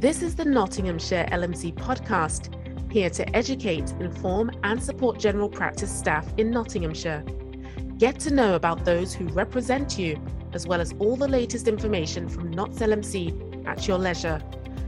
[0.00, 6.26] This is the Nottinghamshire LMC podcast, here to educate, inform, and support general practice staff
[6.38, 7.22] in Nottinghamshire.
[7.98, 10.18] Get to know about those who represent you,
[10.54, 14.40] as well as all the latest information from Notts LMC at your leisure.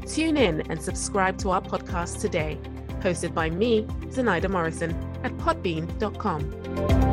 [0.06, 2.58] Tune in and subscribe to our podcast today,
[3.00, 4.92] hosted by me, Zenaida Morrison,
[5.22, 7.11] at podbean.com.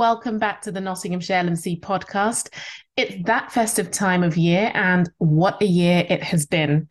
[0.00, 2.48] welcome back to the Nottinghamshire LMC podcast.
[2.96, 6.88] It's that festive time of year, and what a year it has been.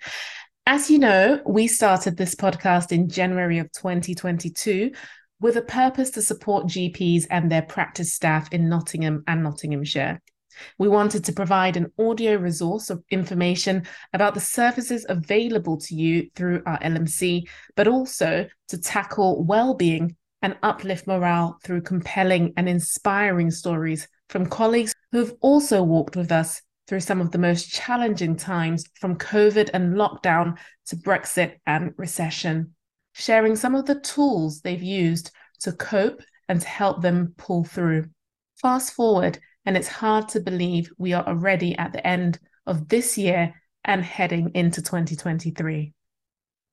[0.67, 4.91] As you know, we started this podcast in January of 2022
[5.41, 10.21] with a purpose to support GPs and their practice staff in Nottingham and Nottinghamshire.
[10.77, 16.29] We wanted to provide an audio resource of information about the services available to you
[16.35, 23.51] through our LMC, but also to tackle well-being and uplift morale through compelling and inspiring
[23.51, 28.35] stories from colleagues who have also walked with us through some of the most challenging
[28.35, 32.73] times from COVID and lockdown to Brexit and recession,
[33.13, 38.05] sharing some of the tools they've used to cope and to help them pull through.
[38.61, 43.17] Fast forward, and it's hard to believe we are already at the end of this
[43.17, 43.53] year
[43.85, 45.93] and heading into 2023.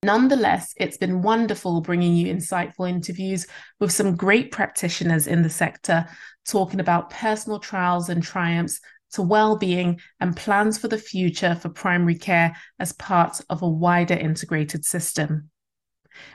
[0.07, 3.49] Nonetheless, it's been wonderful bringing you insightful interviews
[3.81, 6.07] with some great practitioners in the sector,
[6.47, 8.79] talking about personal trials and triumphs
[9.15, 14.15] to well-being and plans for the future for primary care as part of a wider
[14.15, 15.51] integrated system.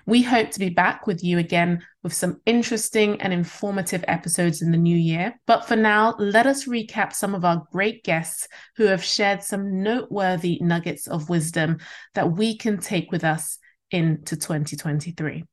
[0.05, 4.71] We hope to be back with you again with some interesting and informative episodes in
[4.71, 5.39] the new year.
[5.47, 9.81] But for now, let us recap some of our great guests who have shared some
[9.81, 11.77] noteworthy nuggets of wisdom
[12.15, 13.57] that we can take with us
[13.91, 15.45] into 2023.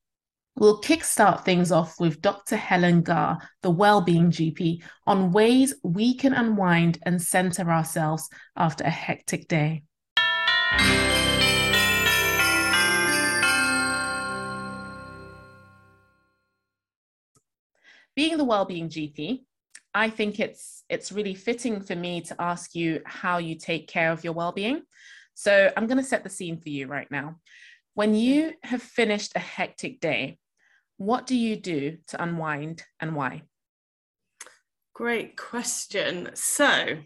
[0.56, 2.56] We'll kickstart things off with Dr.
[2.56, 8.90] Helen Garr, the Wellbeing GP, on ways we can unwind and center ourselves after a
[8.90, 9.84] hectic day.
[18.16, 19.44] Being the Wellbeing GP,
[19.94, 24.10] I think it's it's really fitting for me to ask you how you take care
[24.10, 24.82] of your well-being.
[25.34, 27.36] So I'm going to set the scene for you right now.
[27.98, 30.38] When you have finished a hectic day,
[30.98, 33.42] what do you do to unwind and why?
[34.94, 36.30] Great question.
[36.34, 36.98] So,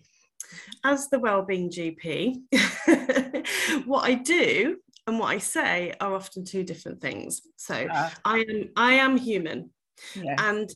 [0.85, 2.43] as the wellbeing GP,
[3.87, 4.77] what I do
[5.07, 7.41] and what I say are often two different things.
[7.57, 9.71] So, uh, I am I am human,
[10.15, 10.37] yeah.
[10.41, 10.69] and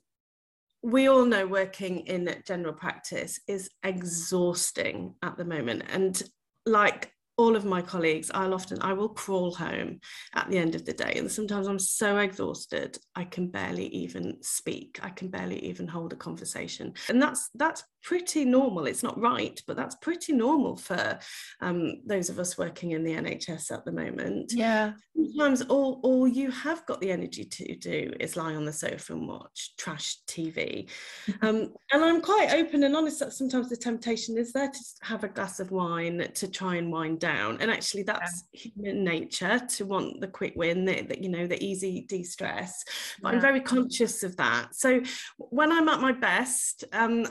[0.83, 6.23] we all know working in general practice is exhausting at the moment, and
[6.65, 10.01] like all of my colleagues i'll often i will crawl home
[10.35, 14.37] at the end of the day and sometimes i'm so exhausted i can barely even
[14.41, 14.99] speak.
[15.03, 16.95] I can barely even hold a conversation.
[17.09, 18.87] And that's that's pretty normal.
[18.87, 21.19] It's not right but that's pretty normal for
[21.61, 24.53] um, those of us working in the nhs at the moment.
[24.55, 24.93] Yeah.
[25.15, 29.13] Sometimes all all you have got the energy to do is lie on the sofa
[29.13, 30.89] and watch trash tv
[31.43, 35.25] um, and i'm quite open and honest that sometimes the temptation is there to have
[35.25, 37.59] a glass of wine to try and wind down.
[37.61, 38.61] And actually that's yeah.
[38.63, 42.85] human nature to want the quick win the, the you know the easy de-stress.
[43.21, 43.35] But yeah.
[43.35, 44.75] i'm very conscious of that.
[44.75, 45.01] So
[45.39, 47.27] when i'm at my best um,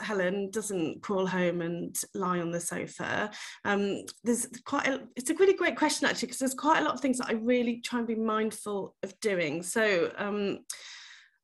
[0.00, 3.30] helen doesn't crawl home and lie on the sofa.
[3.64, 6.94] Um, there's quite a, it's a really great question actually because there's quite a lot
[6.94, 9.62] of things that i really try and be mindful of doing.
[9.62, 10.60] So um,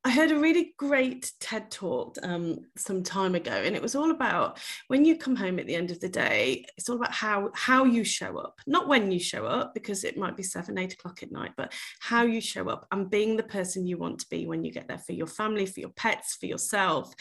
[0.07, 4.13] I heard a really great TED talk um, some time ago, and it was all
[4.13, 6.65] about when you come home at the end of the day.
[6.77, 10.17] It's all about how how you show up, not when you show up, because it
[10.17, 13.43] might be seven, eight o'clock at night, but how you show up and being the
[13.43, 16.37] person you want to be when you get there for your family, for your pets,
[16.37, 17.13] for yourself.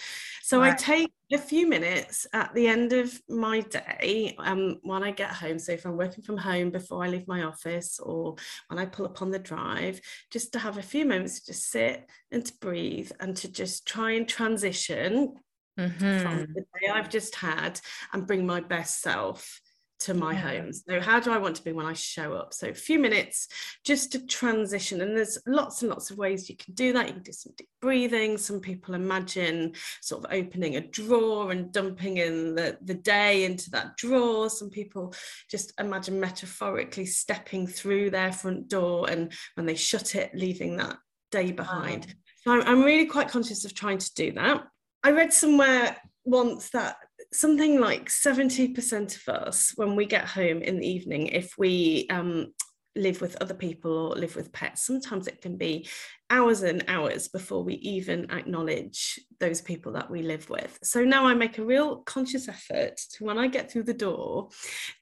[0.44, 0.74] So right.
[0.74, 5.32] I take a few minutes at the end of my day um, when I get
[5.32, 5.58] home.
[5.58, 8.36] So if I'm working from home before I leave my office or
[8.68, 10.00] when I pull up on the drive,
[10.32, 13.88] just to have a few moments to just sit and to breathe and to just
[13.88, 15.34] try and transition
[15.80, 16.20] mm-hmm.
[16.22, 17.80] from the day I've just had
[18.14, 19.62] and bring my best self
[20.00, 20.40] to my yeah.
[20.40, 20.74] home.
[20.74, 22.54] So, how do I want to be when I show up?
[22.54, 23.48] So, a few minutes
[23.84, 25.02] just to transition.
[25.02, 27.08] And there's lots and lots of ways you can do that.
[27.08, 28.38] You can do some deep breathing.
[28.38, 33.70] Some people imagine sort of opening a drawer and dumping in the, the day into
[33.72, 34.50] that drawer.
[34.50, 35.14] Some people
[35.50, 40.98] just imagine metaphorically stepping through their front door and when they shut it, leaving that
[41.32, 42.08] day behind.
[42.46, 42.62] Wow.
[42.62, 44.64] So, I'm really quite conscious of trying to do that.
[45.04, 46.98] I read somewhere once that
[47.34, 52.54] something like 70% of us when we get home in the evening if we um,
[52.96, 55.88] live with other people or live with pets sometimes it can be
[56.30, 60.80] hours and hours before we even acknowledge those people that we live with.
[60.82, 64.50] So now I make a real conscious effort to when I get through the door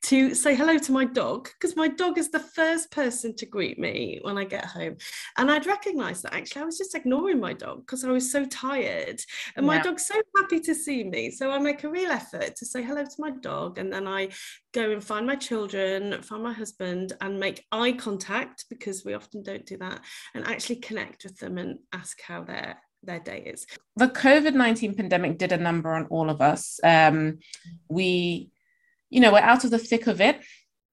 [0.03, 3.77] to say hello to my dog because my dog is the first person to greet
[3.79, 4.97] me when I get home.
[5.37, 8.45] And I'd recognize that actually I was just ignoring my dog because I was so
[8.45, 9.21] tired.
[9.55, 9.83] And my yeah.
[9.83, 11.29] dog's so happy to see me.
[11.31, 14.29] So I make a real effort to say hello to my dog and then I
[14.73, 19.43] go and find my children, find my husband and make eye contact because we often
[19.43, 20.01] don't do that
[20.33, 23.65] and actually connect connect with them and ask how their their day is.
[23.97, 26.79] The COVID 19 pandemic did a number on all of us.
[26.83, 27.39] Um,
[27.89, 28.49] we,
[29.09, 30.41] you know, we're out of the thick of it.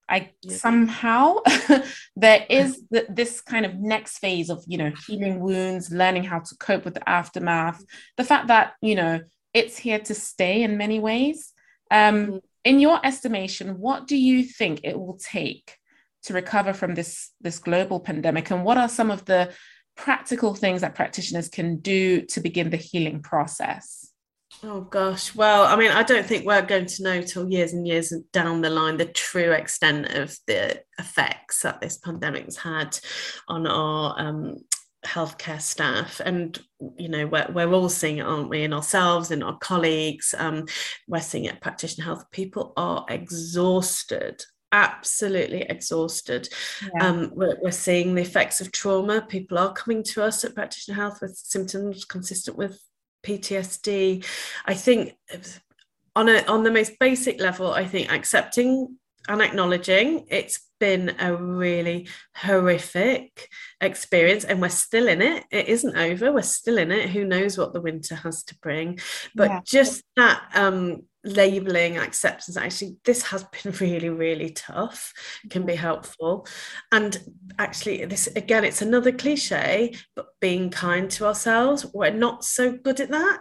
[0.09, 0.57] I yeah.
[0.57, 1.37] somehow
[2.17, 6.55] there is this kind of next phase of, you know, healing wounds, learning how to
[6.57, 7.81] cope with the aftermath.
[8.17, 9.21] The fact that, you know,
[9.53, 11.53] it's here to stay in many ways.
[11.89, 12.37] Um, mm-hmm.
[12.65, 15.77] In your estimation, what do you think it will take
[16.23, 19.51] to recover from this this global pandemic, and what are some of the
[20.01, 24.11] practical things that practitioners can do to begin the healing process?
[24.63, 27.87] Oh gosh, well, I mean, I don't think we're going to know till years and
[27.87, 32.97] years down the line the true extent of the effects that this pandemic's had
[33.47, 34.57] on our um,
[35.05, 36.19] healthcare staff.
[36.23, 36.59] And
[36.97, 40.33] you know we're, we're all seeing it aren't we in ourselves in our colleagues.
[40.37, 40.65] Um,
[41.07, 41.61] we're seeing it.
[41.61, 46.49] Practitioner health people are exhausted absolutely exhausted.
[46.95, 47.07] Yeah.
[47.07, 49.21] Um, we're, we're, seeing the effects of trauma.
[49.21, 52.81] People are coming to us at Practitioner Health with symptoms consistent with
[53.23, 54.25] PTSD.
[54.65, 55.15] I think
[56.15, 58.97] on a on the most basic level, I think accepting
[59.27, 63.49] and acknowledging it's been a really horrific
[63.79, 65.45] experience and we're still in it.
[65.51, 66.33] It isn't over.
[66.33, 67.11] We're still in it.
[67.11, 68.99] Who knows what the winter has to bring.
[69.35, 69.59] But yeah.
[69.63, 75.13] just that um labeling acceptance actually this has been really really tough
[75.51, 76.47] can be helpful.
[76.91, 77.15] And
[77.59, 81.85] actually this again it's another cliche but being kind to ourselves.
[81.93, 83.39] We're not so good at that.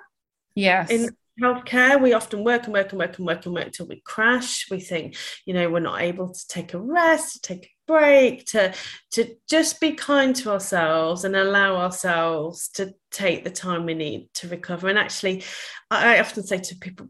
[0.55, 0.91] Yes.
[0.91, 1.09] In
[1.41, 4.67] healthcare we often work and work and work and work and work till we crash.
[4.71, 5.17] We think
[5.47, 8.75] you know we're not able to take a rest to take a break to
[9.13, 14.29] to just be kind to ourselves and allow ourselves to take the time we need
[14.35, 14.89] to recover.
[14.89, 15.45] And actually
[15.91, 17.09] I, I often say to people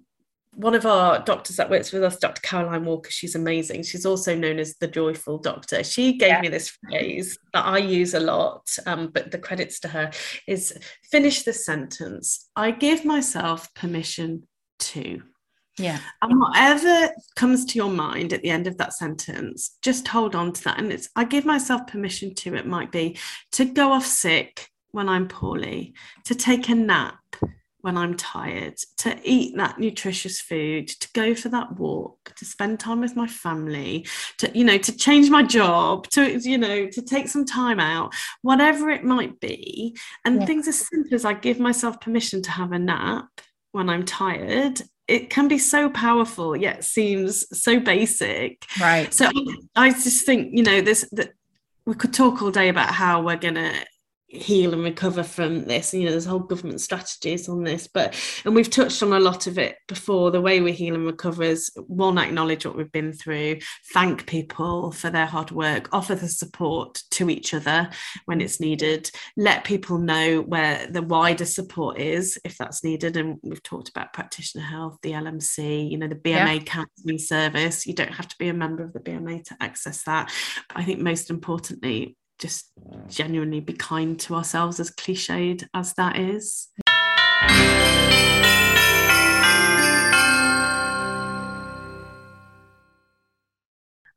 [0.55, 2.41] one of our doctors that works with us, Dr.
[2.43, 3.85] Caroline Walker, she's amazing.
[3.85, 5.85] She's also known as the joyful doctor.
[5.85, 6.41] She gave yeah.
[6.41, 10.11] me this phrase that I use a lot, um, but the credits to her
[10.47, 10.77] is
[11.11, 12.49] finish the sentence.
[12.57, 14.47] I give myself permission
[14.81, 15.23] to.
[15.79, 16.01] Yeah.
[16.21, 20.53] And whatever comes to your mind at the end of that sentence, just hold on
[20.53, 20.79] to that.
[20.79, 23.19] And it's, I give myself permission to, it might be
[23.53, 25.95] to go off sick when I'm poorly,
[26.25, 27.30] to take a nap
[27.83, 32.81] when I'm tired, to eat that nutritious food, to go for that walk, to spend
[32.81, 34.07] time with my family,
[34.39, 38.13] to, you know, to change my job, to, you know, to take some time out,
[38.43, 39.97] whatever it might be.
[40.25, 40.47] And yeah.
[40.47, 43.29] things as simple as I give myself permission to have a nap
[43.73, 44.83] when I'm tired.
[45.09, 48.65] It can be so powerful, yet seems so basic.
[48.81, 49.13] Right.
[49.13, 49.29] So
[49.75, 51.33] I just think, you know, this that
[51.85, 53.73] we could talk all day about how we're gonna
[54.31, 58.55] heal and recover from this you know there's whole government strategies on this but and
[58.55, 60.31] we've touched on a lot of it before.
[60.31, 63.59] The way we heal and recover is one acknowledge what we've been through
[63.93, 67.91] thank people for their hard work offer the support to each other
[68.27, 73.39] when it's needed let people know where the wider support is if that's needed and
[73.43, 76.59] we've talked about practitioner health the lmc you know the bma yeah.
[76.59, 77.87] counselling service.
[77.87, 80.33] You don't have to be a member of the bma to access that.
[80.69, 82.73] But i think most importantly just
[83.09, 86.69] genuinely be kind to ourselves, as cliched as that is.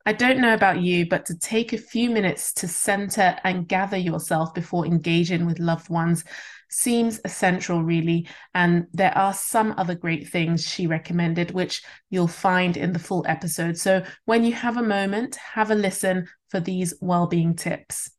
[0.06, 3.96] I don't know about you, but to take a few minutes to center and gather
[3.96, 6.26] yourself before engaging with loved ones
[6.70, 8.28] seems essential, really.
[8.54, 13.24] And there are some other great things she recommended, which you'll find in the full
[13.28, 13.78] episode.
[13.78, 18.12] So when you have a moment, have a listen for these well-being tips.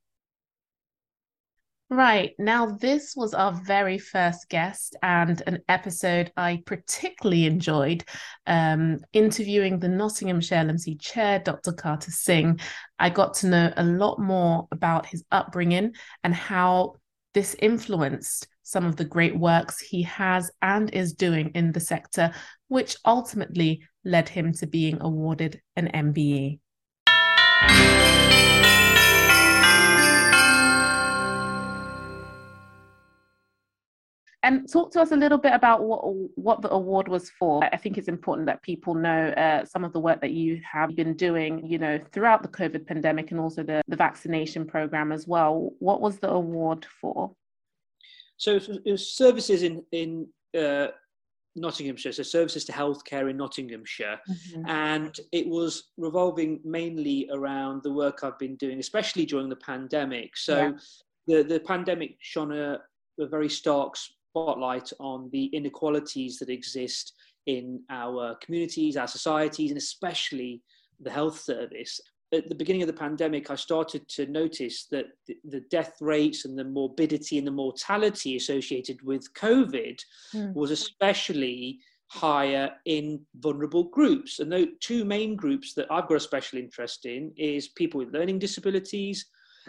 [1.94, 2.34] Right.
[2.40, 8.02] Now, this was our very first guest and an episode I particularly enjoyed
[8.48, 11.72] um, interviewing the Nottinghamshire LMC chair, Dr.
[11.72, 12.58] Carter Singh.
[12.98, 16.96] I got to know a lot more about his upbringing and how
[17.32, 22.32] this influenced some of the great works he has and is doing in the sector,
[22.66, 26.58] which ultimately led him to being awarded an MBE.
[34.44, 36.02] And talk to us a little bit about what
[36.36, 37.64] what the award was for.
[37.64, 40.94] I think it's important that people know uh, some of the work that you have
[40.94, 45.26] been doing, you know, throughout the COVID pandemic and also the, the vaccination program as
[45.26, 45.70] well.
[45.78, 47.34] What was the award for?
[48.36, 50.88] So it was services in in uh,
[51.56, 54.68] Nottinghamshire, so services to healthcare in Nottinghamshire, mm-hmm.
[54.68, 60.36] and it was revolving mainly around the work I've been doing, especially during the pandemic.
[60.36, 60.72] So yeah.
[61.28, 62.80] the the pandemic shone a,
[63.18, 63.96] a very stark
[64.34, 67.14] spotlight on the inequalities that exist
[67.46, 70.60] in our communities, our societies, and especially
[71.00, 72.00] the health service.
[72.32, 75.06] At the beginning of the pandemic, I started to notice that
[75.44, 80.00] the, death rates and the morbidity and the mortality associated with COVID
[80.34, 80.54] mm.
[80.54, 84.40] was especially higher in vulnerable groups.
[84.40, 88.12] And the two main groups that I've got a special interest in is people with
[88.12, 89.26] learning disabilities,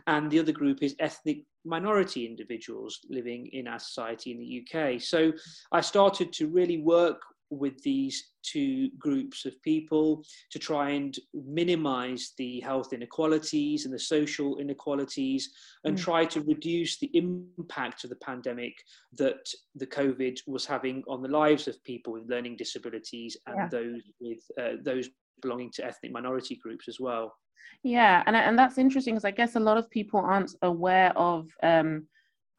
[0.08, 5.02] and the other group is ethnic minority individuals living in our society in the UK.
[5.02, 5.32] So
[5.72, 12.34] I started to really work with these two groups of people to try and minimize
[12.38, 15.52] the health inequalities and the social inequalities
[15.84, 16.02] and mm.
[16.02, 18.74] try to reduce the impact of the pandemic
[19.14, 23.68] that the covid was having on the lives of people with learning disabilities and yeah.
[23.70, 25.10] those with uh, those
[25.42, 27.34] belonging to ethnic minority groups as well
[27.84, 31.48] yeah, and and that's interesting because I guess a lot of people aren't aware of
[31.64, 32.08] um,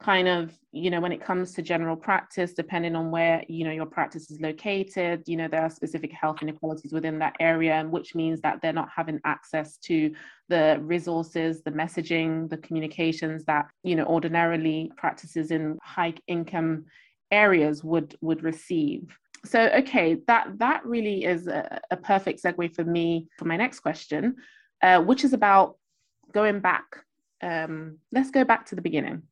[0.01, 3.71] kind of you know when it comes to general practice depending on where you know
[3.71, 7.91] your practice is located you know there are specific health inequalities within that area and
[7.91, 10.13] which means that they're not having access to
[10.49, 16.85] the resources the messaging the communications that you know ordinarily practices in high income
[17.31, 19.17] areas would would receive.
[19.45, 23.79] So okay that that really is a, a perfect segue for me for my next
[23.79, 24.35] question
[24.81, 25.77] uh, which is about
[26.31, 26.85] going back.
[27.41, 29.23] Um, let's go back to the beginning.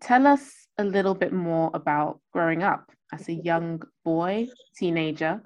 [0.00, 5.42] Tell us a little bit more about growing up as a young boy, teenager.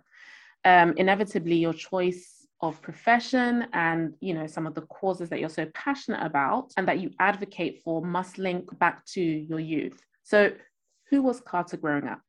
[0.64, 5.49] Um, inevitably, your choice of profession and you know some of the causes that you're
[5.49, 10.00] so passionate about and that you advocate for must link back to your youth.
[10.25, 10.52] So,
[11.11, 12.20] who was Carter growing up?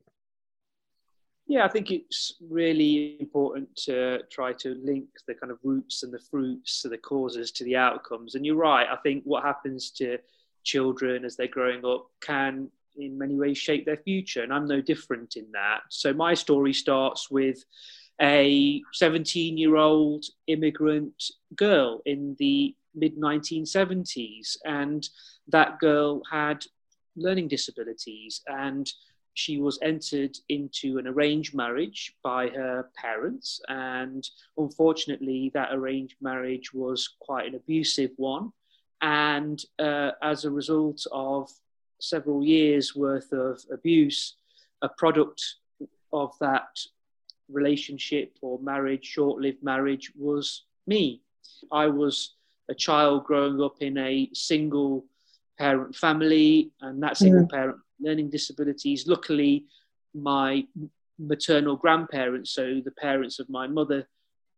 [1.49, 6.13] Yeah, I think it's really important to try to link the kind of roots and
[6.13, 8.35] the fruits to the causes to the outcomes.
[8.35, 10.19] And you're right, I think what happens to
[10.63, 14.43] children as they're growing up can in many ways shape their future.
[14.43, 15.79] And I'm no different in that.
[15.89, 17.65] So my story starts with
[18.21, 21.15] a 17 year old immigrant
[21.55, 24.55] girl in the mid 1970s.
[24.65, 25.09] And
[25.47, 26.63] that girl had
[27.15, 28.87] learning disabilities and
[29.33, 36.73] she was entered into an arranged marriage by her parents, and unfortunately, that arranged marriage
[36.73, 38.51] was quite an abusive one.
[39.01, 41.49] And uh, as a result of
[41.99, 44.35] several years' worth of abuse,
[44.81, 45.41] a product
[46.11, 46.77] of that
[47.49, 51.21] relationship or marriage, short lived marriage, was me.
[51.71, 52.35] I was
[52.69, 55.05] a child growing up in a single
[55.57, 57.51] parent family, and that single mm.
[57.51, 59.07] parent learning disabilities.
[59.07, 59.65] Luckily,
[60.13, 60.65] my
[61.17, 64.07] maternal grandparents, so the parents of my mother,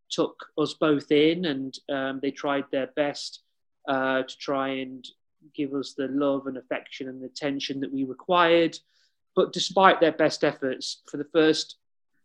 [0.10, 3.41] took us both in and um, they tried their best
[3.88, 5.07] uh, to try and
[5.55, 8.77] give us the love and affection and attention that we required.
[9.36, 11.77] But despite their best efforts, for the first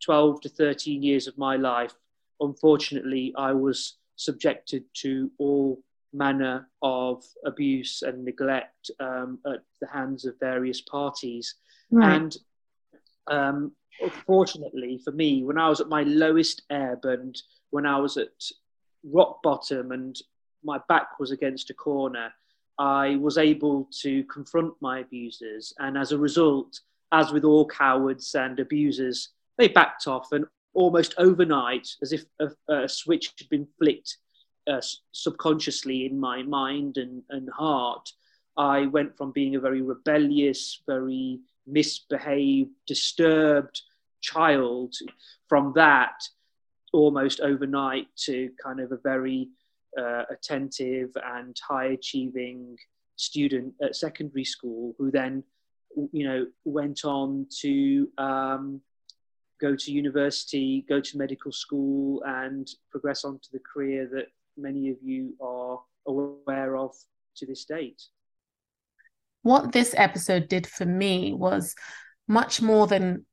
[0.04, 1.94] 12 to 13 years of my life,
[2.40, 5.80] unfortunately, I was subjected to all
[6.12, 11.54] manner of abuse and neglect um, at the hands of various parties.
[11.90, 12.16] Right.
[12.16, 12.36] And
[13.28, 13.72] um,
[14.26, 17.36] fortunately for me, when I was at my lowest ebb and
[17.70, 18.28] when I was at
[19.04, 20.16] rock bottom and
[20.64, 22.32] my back was against a corner,
[22.78, 25.72] I was able to confront my abusers.
[25.78, 26.80] And as a result,
[27.12, 30.44] as with all cowards and abusers, they backed off and
[30.74, 34.18] almost overnight, as if a, a switch had been flicked,
[34.66, 34.80] uh,
[35.12, 38.10] subconsciously in my mind and, and heart,
[38.56, 43.82] I went from being a very rebellious, very misbehaved, disturbed
[44.20, 44.94] child
[45.48, 46.22] from that
[46.92, 49.48] almost overnight to kind of a very
[49.98, 52.76] uh, attentive and high achieving
[53.16, 55.42] student at secondary school who then,
[56.12, 58.80] you know, went on to um,
[59.60, 64.26] go to university, go to medical school, and progress on to the career that
[64.56, 66.94] many of you are aware of
[67.36, 68.02] to this date.
[69.42, 71.74] What this episode did for me was
[72.26, 73.26] much more than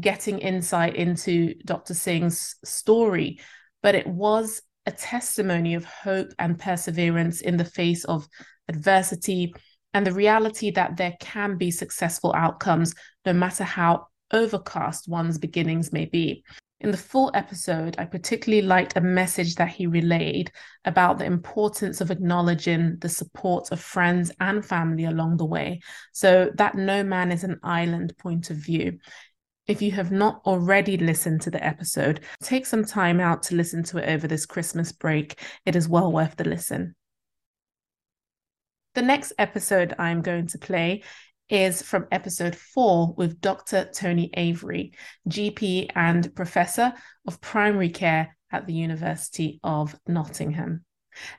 [0.00, 1.94] getting insight into Dr.
[1.94, 3.38] Singh's story,
[3.82, 8.26] but it was a testimony of hope and perseverance in the face of
[8.68, 9.54] adversity
[9.94, 12.94] and the reality that there can be successful outcomes
[13.26, 16.42] no matter how overcast one's beginnings may be.
[16.82, 20.50] In the full episode, I particularly liked a message that he relayed
[20.84, 26.50] about the importance of acknowledging the support of friends and family along the way, so
[26.56, 28.98] that no man is an island point of view.
[29.68, 33.84] If you have not already listened to the episode, take some time out to listen
[33.84, 35.40] to it over this Christmas break.
[35.64, 36.96] It is well worth the listen.
[38.94, 41.04] The next episode I'm going to play
[41.52, 43.86] is from episode four with Dr.
[43.94, 44.94] Tony Avery,
[45.28, 46.94] GP and Professor
[47.28, 50.86] of Primary Care at the University of Nottingham.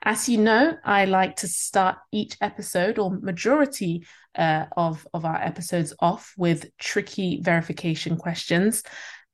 [0.04, 4.06] As you know, I like to start each episode or majority
[4.38, 8.84] uh, of, of our episodes off with tricky verification questions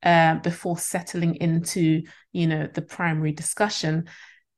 [0.01, 4.07] uh, before settling into, you know, the primary discussion.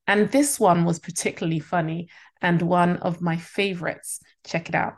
[0.06, 2.10] And this one was particularly funny
[2.44, 4.20] and one of my favorites.
[4.46, 4.98] Check it out.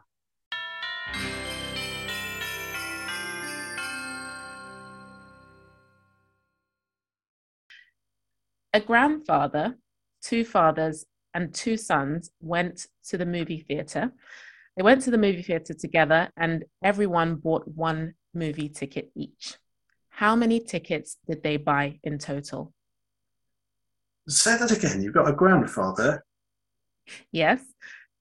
[8.76, 9.76] A grandfather,
[10.24, 14.12] two fathers, and two sons went to the movie theater.
[14.76, 19.58] They went to the movie theater together, and everyone bought one movie ticket each.
[20.10, 22.74] How many tickets did they buy in total?
[24.28, 25.04] Say that again.
[25.04, 26.24] You've got a grandfather.
[27.32, 27.62] Yes.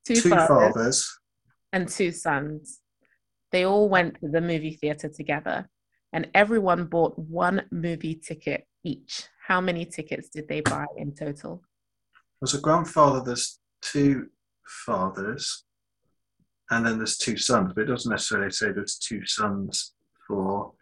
[0.05, 1.19] Two, two fathers, fathers
[1.73, 2.81] and two sons.
[3.53, 5.69] They all went to the movie theater together
[6.13, 9.25] and everyone bought one movie ticket each.
[9.47, 11.63] How many tickets did they buy in total?
[12.43, 14.29] As a grandfather, there's two
[14.67, 15.65] fathers
[16.71, 19.93] and then there's two sons, but it doesn't necessarily say there's two sons
[20.27, 20.73] for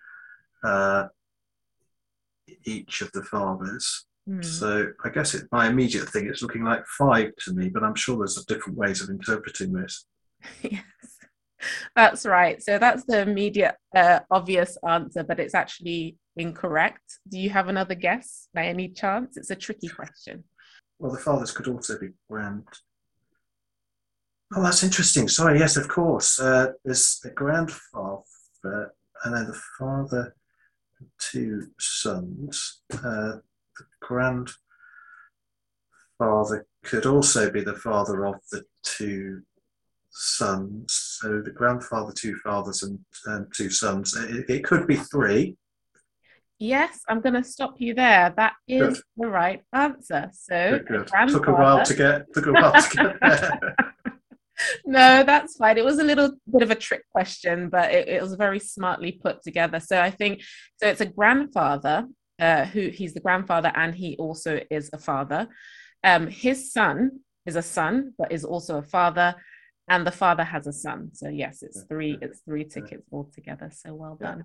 [0.63, 1.07] uh,
[2.65, 4.07] each of the fathers.
[4.29, 4.45] Mm.
[4.45, 7.95] So I guess it, my immediate thing is looking like five to me, but I'm
[7.95, 10.07] sure there's different ways of interpreting this.
[10.63, 10.85] yes,
[11.97, 12.63] that's right.
[12.63, 17.19] So that's the immediate uh, obvious answer, but it's actually incorrect.
[17.29, 19.37] Do you have another guess by any chance?
[19.37, 20.45] It's a tricky question.
[20.99, 22.67] Well, the fathers could also be grand.
[24.55, 25.29] Oh, that's interesting.
[25.29, 26.41] Sorry, yes, of course.
[26.41, 28.25] Uh, there's a grandfather
[29.25, 30.35] and then the father,
[31.19, 32.83] two sons.
[32.93, 33.39] Uh,
[33.77, 34.57] the grandfather
[36.83, 39.43] could also be the father of the two
[40.21, 41.19] sons.
[41.21, 44.15] So the grandfather, two fathers, and, and two sons.
[44.15, 45.57] It, it, could be three.
[46.59, 48.35] Yes, I'm going to stop you there.
[48.37, 49.03] That is good.
[49.17, 50.31] the right answer.
[50.35, 51.29] So good, good.
[51.29, 53.77] took a while to get took a while to get there.
[54.85, 55.79] no, that's fine.
[55.79, 59.13] It was a little bit of a trick question, but it, it was very smartly
[59.13, 59.81] put together.
[59.81, 60.43] So I think
[60.77, 60.89] so.
[60.89, 62.07] It's a grandfather
[62.39, 65.49] uh, who he's the grandfather and he also is a father.
[66.05, 69.35] Um, his son is a son, but is also a father,
[69.91, 71.11] and the father has a son.
[71.13, 72.17] So yes, it's three.
[72.23, 73.71] It's three tickets altogether.
[73.75, 74.45] So well done.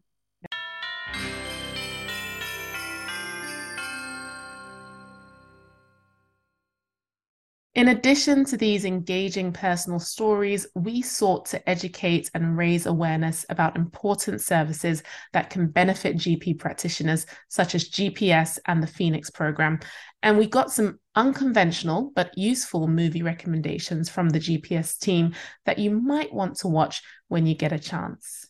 [7.75, 13.75] In addition to these engaging personal stories, we sought to educate and raise awareness about
[13.75, 19.81] important services that can benefit GP practitioners, such as GPS and the Phoenix program.
[20.23, 25.35] And we got some unconventional but useful movie recommendations from the GPS team
[25.65, 28.47] that you might want to watch when you get a chance.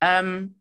[0.00, 0.52] Um,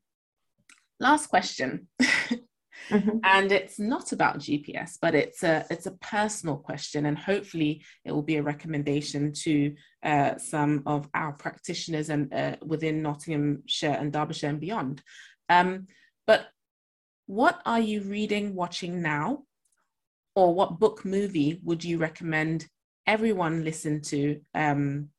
[1.00, 1.88] last question.
[2.90, 3.20] Mm-hmm.
[3.24, 8.12] And it's not about GPS, but it's a it's a personal question, and hopefully it
[8.12, 14.12] will be a recommendation to uh, some of our practitioners and uh, within Nottinghamshire and
[14.12, 15.02] Derbyshire and beyond.
[15.50, 15.88] Um,
[16.26, 16.48] but
[17.26, 19.44] what are you reading, watching now,
[20.36, 22.68] or what book movie would you recommend
[23.06, 25.10] everyone listen to um,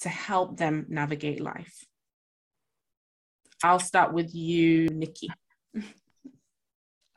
[0.00, 1.84] to help them navigate life?
[3.64, 5.28] I'll start with you, Nikki.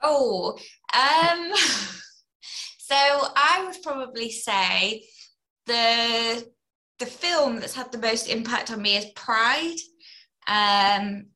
[0.01, 0.57] Oh,
[0.93, 5.03] um, so I would probably say
[5.65, 6.47] the
[6.99, 9.77] the film that's had the most impact on me is Pride.
[10.47, 11.27] Um,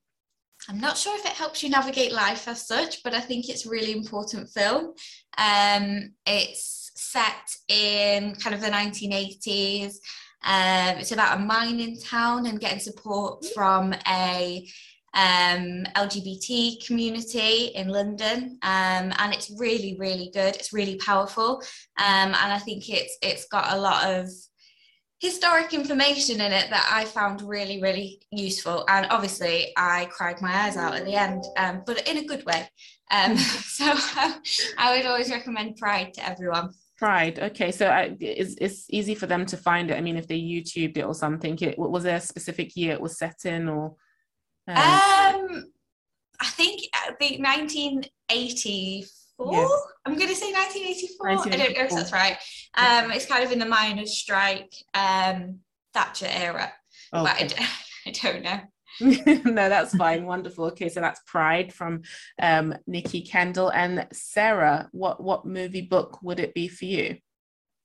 [0.69, 3.65] I'm not sure if it helps you navigate life as such, but I think it's
[3.65, 4.93] a really important film.
[5.37, 9.95] Um, it's set in kind of the 1980s.
[10.45, 14.67] Um, it's about a mining town and getting support from a
[15.13, 20.55] um, LGBT community in London, um, and it's really, really good.
[20.55, 21.61] It's really powerful,
[21.97, 24.29] um, and I think it's it's got a lot of
[25.23, 28.83] historic information in it that I found really, really useful.
[28.89, 32.45] And obviously, I cried my eyes out at the end, um, but in a good
[32.45, 32.67] way.
[33.09, 33.85] Um, so
[34.77, 36.71] I would always recommend Pride to everyone.
[36.97, 37.39] Pride.
[37.39, 39.97] Okay, so I, it's, it's easy for them to find it.
[39.97, 43.01] I mean, if they YouTubed it or something, it was there a specific year it
[43.01, 43.95] was set in, or
[44.67, 45.65] um, um
[46.39, 49.51] I think I think 1984.
[49.51, 49.71] Yes.
[50.05, 51.27] I'm going to say 1984.
[51.27, 51.53] 1984.
[51.53, 52.37] I don't know if that's right.
[52.75, 55.59] Um, it's kind of in the miners' strike, um,
[55.93, 56.71] Thatcher era,
[57.13, 57.23] okay.
[57.23, 57.67] but I,
[58.07, 58.61] I don't know.
[59.51, 60.25] no, that's fine.
[60.25, 60.65] Wonderful.
[60.65, 62.01] Okay, so that's Pride from
[62.41, 64.89] um, Nikki Kendall and Sarah.
[64.91, 67.17] What what movie book would it be for you?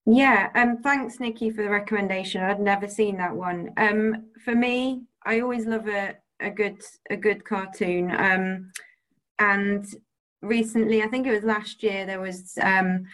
[0.04, 2.42] Yeah, um, thanks Nikki for the recommendation.
[2.42, 3.70] I'd never seen that one.
[3.76, 8.10] Um, for me, I always love a a good a good cartoon.
[8.10, 8.72] Um,
[9.38, 9.84] and
[10.42, 13.04] recently, I think it was last year, there was um,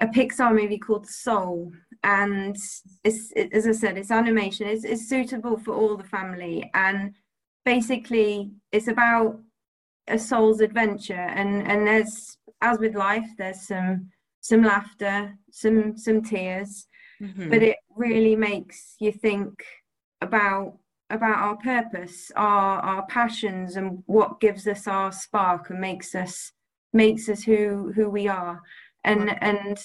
[0.00, 1.72] a Pixar movie called Soul,
[2.04, 2.56] and
[3.04, 4.66] it's it, as I said, it's animation.
[4.66, 7.14] It's, it's suitable for all the family, and
[7.64, 9.40] basically, it's about
[10.08, 11.14] a soul's adventure.
[11.14, 16.86] And and there's as with life, there's some some laughter, some some tears,
[17.20, 17.50] mm-hmm.
[17.50, 19.64] but it really makes you think
[20.20, 20.78] about
[21.10, 26.52] about our purpose, our our passions, and what gives us our spark and makes us
[26.92, 28.60] makes us who who we are.
[29.04, 29.78] And and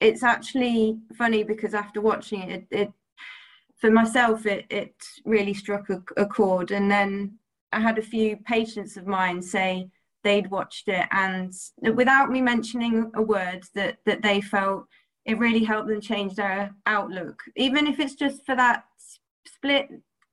[0.00, 2.92] it's actually funny because after watching it, it, it
[3.76, 6.70] for myself it it really struck a, a chord.
[6.70, 7.38] And then
[7.72, 9.88] I had a few patients of mine say
[10.24, 11.52] they'd watched it and
[11.94, 14.84] without me mentioning a word that that they felt
[15.24, 18.84] it really helped them change their outlook even if it's just for that
[19.46, 19.88] split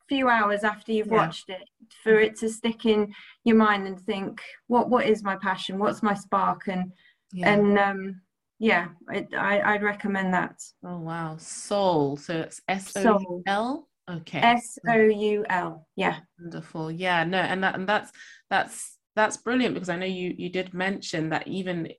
[0.07, 1.13] few hours after you've yeah.
[1.13, 1.67] watched it
[2.03, 3.13] for it to stick in
[3.43, 5.79] your mind and think what what is my passion?
[5.79, 6.67] What's my spark?
[6.67, 6.91] And
[7.33, 7.53] yeah.
[7.53, 8.21] and um
[8.59, 10.55] yeah I, I would recommend that.
[10.85, 11.37] Oh wow.
[11.37, 12.17] Soul.
[12.17, 13.87] So it's s-o-u-l.
[14.09, 14.39] Okay.
[14.39, 16.19] S-o-u-l yeah.
[16.39, 16.91] Wonderful.
[16.91, 18.11] Yeah no and that and that's
[18.49, 21.89] that's that's brilliant because I know you you did mention that even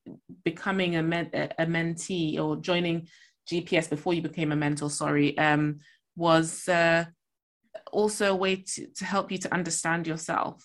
[0.44, 3.08] becoming a, men, a mentee or joining
[3.50, 5.78] GPS before you became a mentor, sorry, um,
[6.16, 7.04] was uh,
[7.92, 10.64] also a way to, to help you to understand yourself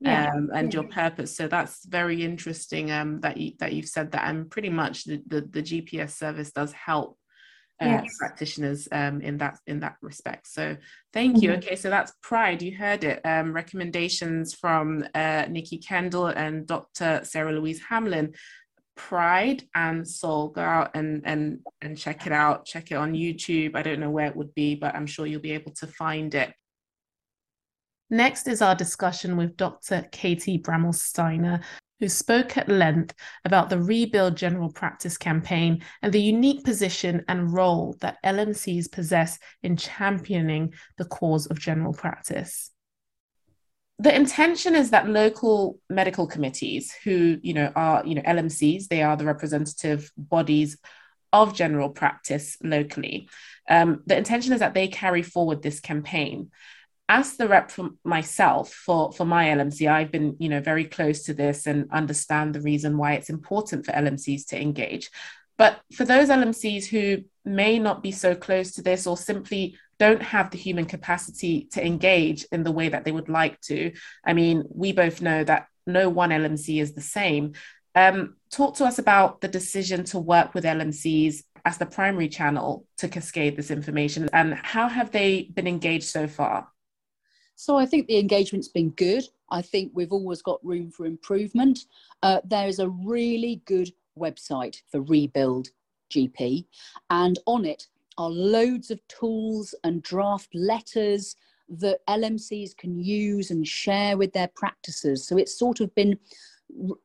[0.00, 0.30] yeah.
[0.34, 0.80] um, and yeah.
[0.80, 1.36] your purpose.
[1.36, 5.22] So that's very interesting um, that you that you've said that, and pretty much the
[5.26, 7.18] the, the GPS service does help
[7.82, 8.16] uh, yes.
[8.18, 10.46] practitioners um, in that in that respect.
[10.46, 10.76] So
[11.12, 11.44] thank mm-hmm.
[11.44, 11.52] you.
[11.52, 12.62] Okay, so that's Pride.
[12.62, 13.20] You heard it.
[13.24, 17.20] Um, recommendations from uh, Nikki Kendall and Dr.
[17.24, 18.34] Sarah Louise Hamlin.
[19.08, 20.48] Pride and Soul.
[20.48, 22.66] Go out and and and check it out.
[22.66, 23.74] Check it on YouTube.
[23.74, 26.34] I don't know where it would be, but I'm sure you'll be able to find
[26.34, 26.52] it.
[28.10, 30.06] Next is our discussion with Dr.
[30.12, 31.60] Katie Bramall Stainer,
[31.98, 37.52] who spoke at length about the Rebuild General Practice campaign and the unique position and
[37.52, 42.70] role that LMCs possess in championing the cause of general practice
[44.00, 49.02] the intention is that local medical committees who you know are you know lmcs they
[49.02, 50.78] are the representative bodies
[51.32, 53.28] of general practice locally.
[53.68, 56.50] Um, the intention is that they carry forward this campaign.
[57.08, 61.24] As the rep for myself for for my lmc i've been you know very close
[61.24, 65.10] to this and understand the reason why it's important for lmcs to engage.
[65.58, 70.22] But for those lmcs who may not be so close to this or simply don't
[70.22, 73.92] have the human capacity to engage in the way that they would like to.
[74.24, 77.52] I mean, we both know that no one LMC is the same.
[77.94, 82.86] Um, talk to us about the decision to work with LMCs as the primary channel
[82.96, 86.68] to cascade this information and how have they been engaged so far?
[87.56, 89.24] So I think the engagement's been good.
[89.50, 91.80] I think we've always got room for improvement.
[92.22, 95.68] Uh, there is a really good website for Rebuild
[96.10, 96.64] GP,
[97.10, 97.86] and on it
[98.20, 101.36] are loads of tools and draft letters
[101.70, 105.26] that LMCs can use and share with their practices.
[105.26, 106.18] So it's sort of been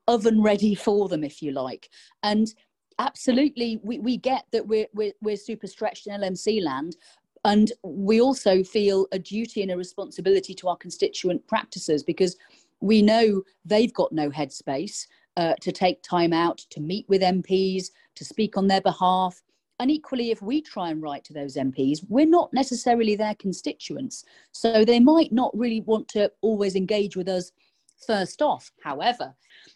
[0.10, 1.90] oven ready for them, if you like.
[2.24, 2.54] And
[3.00, 6.98] absolutely, we, we get that we're, we're, we're super stretched in LMC land.
[7.46, 12.36] And we also feel a duty and a responsibility to our constituent practices because
[12.82, 17.92] we know they've got no headspace uh, to take time out to meet with MPs,
[18.16, 19.42] to speak on their behalf,
[19.80, 24.24] and equally, if we try and write to those MPs, we're not necessarily their constituents.
[24.52, 27.52] So they might not really want to always engage with us
[28.08, 28.72] first off.
[28.82, 29.34] However,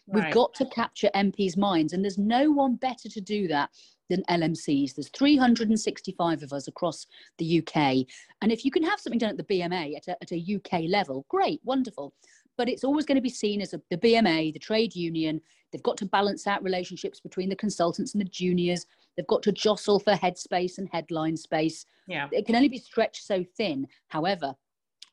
[0.08, 0.24] right.
[0.24, 3.70] we've got to capture MPs' minds, and there's no one better to do that
[4.08, 4.94] than LMCs.
[4.94, 7.06] There's 365 of us across
[7.38, 8.06] the UK.
[8.42, 10.88] And if you can have something done at the BMA at a, at a UK
[10.88, 12.14] level, great, wonderful.
[12.56, 15.40] But it's always going to be seen as a, the BMA, the trade union.
[15.70, 18.86] They've got to balance out relationships between the consultants and the juniors.
[19.20, 21.84] They've got to jostle for headspace and headline space.
[22.06, 22.28] Yeah.
[22.32, 23.86] It can only be stretched so thin.
[24.08, 24.54] However,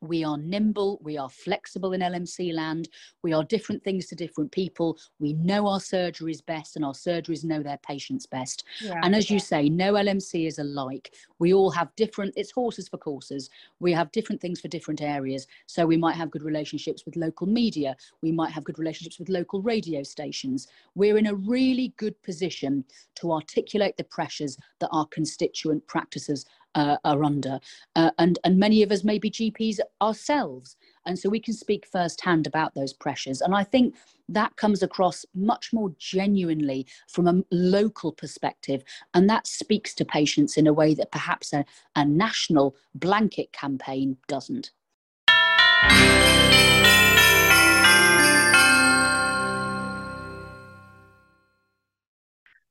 [0.01, 2.89] we are nimble, we are flexible in LMC land,
[3.23, 4.97] we are different things to different people.
[5.19, 8.63] We know our surgeries best, and our surgeries know their patients best.
[8.81, 8.99] Yeah.
[9.03, 11.13] And as you say, no LMC is alike.
[11.39, 13.49] We all have different, it's horses for courses.
[13.79, 15.47] We have different things for different areas.
[15.65, 19.29] So we might have good relationships with local media, we might have good relationships with
[19.29, 20.67] local radio stations.
[20.95, 22.83] We're in a really good position
[23.15, 26.45] to articulate the pressures that our constituent practices
[26.77, 27.59] uh, are under.
[27.95, 30.77] Uh, and, and many of us may be GPs ourselves.
[31.05, 33.41] And so we can speak firsthand about those pressures.
[33.41, 33.95] And I think
[34.29, 38.83] that comes across much more genuinely from a local perspective.
[39.15, 44.17] And that speaks to patients in a way that perhaps a, a national blanket campaign
[44.27, 44.71] doesn't.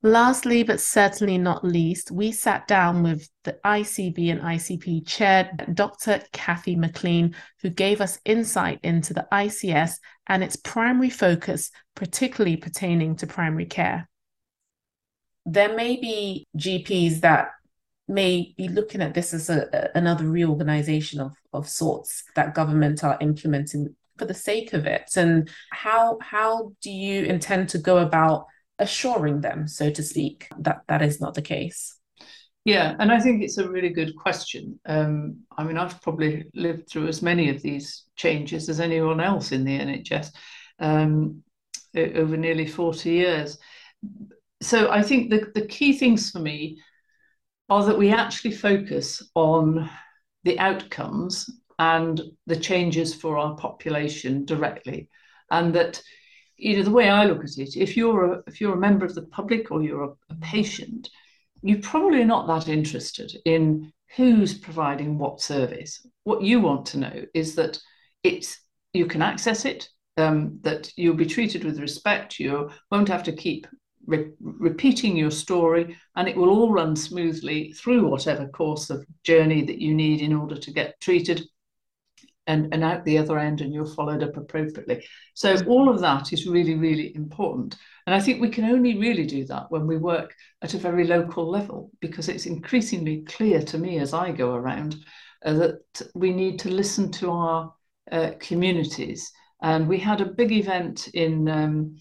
[0.06, 6.22] Lastly, but certainly not least, we sat down with the ICB and ICP chair, Dr.
[6.32, 13.16] Kathy McLean, who gave us insight into the ICS and its primary focus, particularly pertaining
[13.16, 14.08] to primary care.
[15.44, 17.48] There may be GPs that
[18.06, 23.18] may be looking at this as a, another reorganization of, of sorts that government are
[23.20, 25.10] implementing for the sake of it.
[25.16, 28.46] And how how do you intend to go about
[28.78, 31.96] assuring them, so to speak, that that is not the case?
[32.64, 34.80] Yeah, and I think it's a really good question.
[34.86, 39.52] Um, I mean, I've probably lived through as many of these changes as anyone else
[39.52, 40.32] in the NHS
[40.80, 41.44] um,
[41.96, 43.58] over nearly 40 years.
[44.60, 46.80] So I think the, the key things for me
[47.68, 49.88] are that we actually focus on
[50.42, 55.08] the outcomes and the changes for our population directly.
[55.50, 56.02] And that
[56.56, 59.04] you know the way I look at it, if you're a, if you're a member
[59.04, 61.08] of the public or you're a, a patient,
[61.62, 66.06] you're probably not that interested in who's providing what service.
[66.24, 67.78] What you want to know is that
[68.22, 68.60] it's
[68.92, 72.38] you can access it, um, that you'll be treated with respect.
[72.38, 73.66] You won't have to keep
[74.06, 79.62] re- repeating your story, and it will all run smoothly through whatever course of journey
[79.64, 81.46] that you need in order to get treated
[82.46, 85.04] and, and out the other end and you're followed up appropriately.
[85.35, 87.76] So all of that is really, really important.
[88.06, 91.06] And I think we can only really do that when we work at a very
[91.06, 94.96] local level because it's increasingly clear to me as I go around
[95.44, 97.74] uh, that we need to listen to our
[98.12, 99.32] uh, communities.
[99.62, 101.96] And we had a big event in um,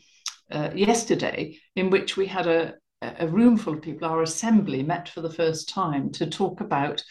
[0.51, 5.09] uh, yesterday in which we had a, a room full of people, our assembly met
[5.09, 7.03] for the first time to talk about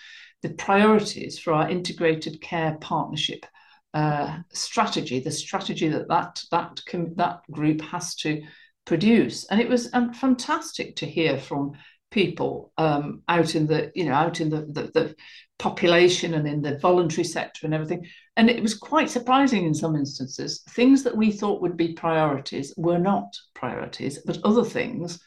[0.44, 3.46] the priorities for our integrated care partnership
[3.94, 6.83] uh, strategy, the strategy that that that
[7.16, 8.42] that group has to
[8.85, 9.46] produce.
[9.46, 11.72] And it was um, fantastic to hear from
[12.11, 15.16] people um, out in the you know out in the, the, the
[15.59, 18.07] population and in the voluntary sector and everything.
[18.37, 20.62] And it was quite surprising in some instances.
[20.72, 25.20] Things that we thought would be priorities were not priorities, but other things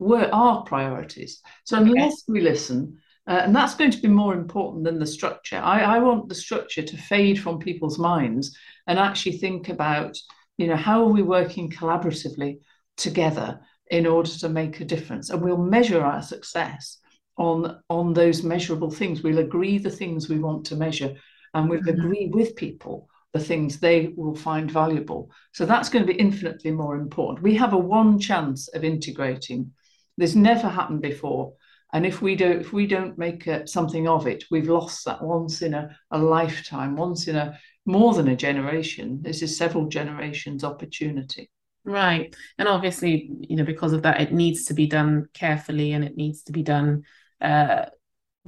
[0.00, 1.40] were our priorities.
[1.62, 2.32] So unless okay.
[2.32, 5.56] we listen uh, and that's going to be more important than the structure.
[5.56, 8.56] I, I want the structure to fade from people's minds
[8.86, 10.16] and actually think about,
[10.58, 12.58] you know, how are we working collaboratively
[12.96, 13.60] together
[13.90, 15.30] in order to make a difference?
[15.30, 16.98] And we'll measure our success
[17.38, 19.22] on, on those measurable things.
[19.22, 21.14] We'll agree the things we want to measure
[21.54, 22.00] and we'll mm-hmm.
[22.00, 25.28] agree with people the things they will find valuable.
[25.52, 27.42] So that's going to be infinitely more important.
[27.42, 29.72] We have a one chance of integrating.
[30.16, 31.54] This never happened before
[31.94, 35.22] and if we don't if we don't make a, something of it we've lost that
[35.22, 39.20] once in a, a lifetime once in a more than a generation.
[39.22, 41.50] This is several generations opportunity.
[41.84, 42.34] Right.
[42.58, 46.16] And obviously you know because of that it needs to be done carefully and it
[46.16, 47.04] needs to be done
[47.40, 47.86] uh,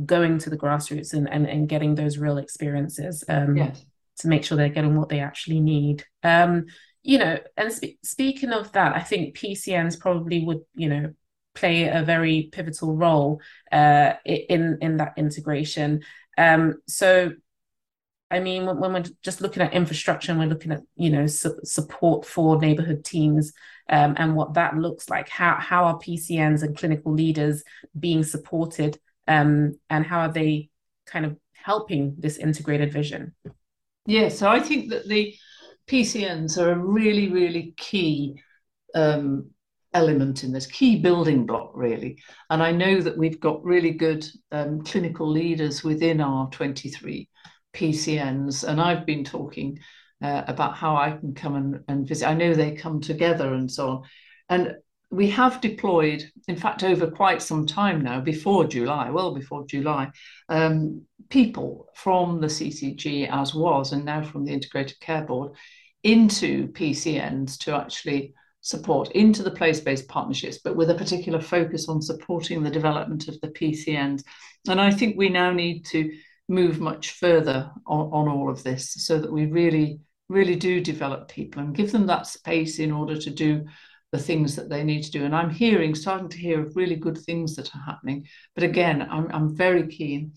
[0.05, 3.85] going to the grassroots and, and, and getting those real experiences um, yes.
[4.19, 6.05] to make sure they're getting what they actually need.
[6.23, 6.67] Um,
[7.03, 11.15] you know and spe- speaking of that i think pcns probably would you know
[11.57, 13.41] play a very pivotal role
[13.73, 16.03] uh, in in that integration.
[16.39, 17.33] Um, so,
[18.31, 21.27] I mean, when, when, we're just looking at infrastructure and we're looking at you know
[21.27, 23.53] su- support for neighborhood teams
[23.89, 27.65] um, and what that looks like, how how are PCNs and clinical leaders
[27.99, 30.71] being supported, um, and how are they
[31.07, 33.35] kind of helping this integrated vision?
[34.07, 35.35] Yeah, so I think that the
[35.89, 38.41] PCNs are a really really key
[38.95, 39.51] um,
[39.95, 42.19] element in this key building block really.
[42.51, 47.29] And i know that we've got really good um, clinical leaders within our 23
[47.75, 49.79] pcns and i've been talking
[50.23, 52.27] uh, about how i can come and, and visit.
[52.27, 54.03] I know they come together and so on.
[54.49, 54.77] And
[55.11, 60.11] we have deployed, in fact, over quite some time now, before July, well before July,
[60.49, 65.53] um, people from the CCG as was, and now from the Integrated Care Board,
[66.03, 68.35] into PCNs to actually
[68.67, 73.41] support into the place-based partnerships, but with a particular focus on supporting the development of
[73.41, 74.25] the PCNs.
[74.69, 76.11] And I think we now need to
[76.49, 81.29] move much further on, on all of this so that we really, really do develop
[81.29, 83.65] people and give them that space in order to do
[84.11, 85.25] the things that they need to do.
[85.25, 88.27] And I'm hearing, starting to hear of really good things that are happening.
[88.57, 90.33] But again, I'm, I'm very keen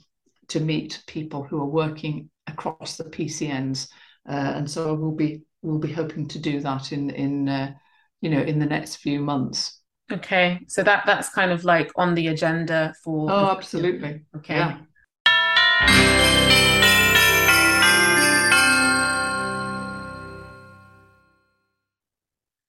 [0.49, 3.89] to meet people who are working across the PCNs.
[4.29, 7.73] Uh, and so we'll be we'll be hoping to do that in in uh,
[8.21, 9.81] you know in the next few months.
[10.11, 13.31] Okay, so that that's kind of like on the agenda for.
[13.31, 14.23] Oh, absolutely.
[14.35, 14.55] Okay.
[14.55, 14.79] Yeah.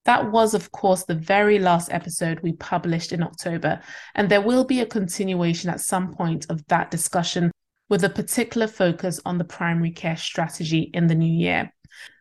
[0.06, 3.80] That was, of course, the very last episode we published in October,
[4.16, 7.52] and there will be a continuation at some point of that discussion
[7.88, 11.72] with a particular focus on the primary care strategy in the new year.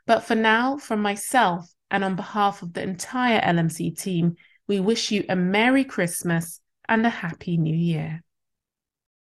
[0.05, 4.35] But for now, from myself and on behalf of the entire LMC team,
[4.67, 8.23] we wish you a Merry Christmas and a Happy New Year.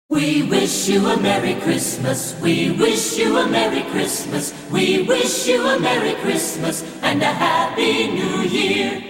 [0.09, 2.37] We wish you a Merry Christmas.
[2.41, 4.53] We wish you a Merry Christmas.
[4.69, 9.07] We wish you a Merry Christmas and a Happy New Year.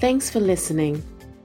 [0.00, 1.00] Thanks for listening.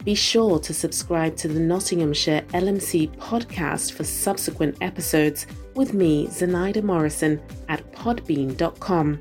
[0.07, 6.81] Be sure to subscribe to the Nottinghamshire LMC podcast for subsequent episodes with me, Zenaida
[6.81, 9.19] Morrison, at podbean.com.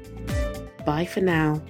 [0.86, 1.60] Bye for now.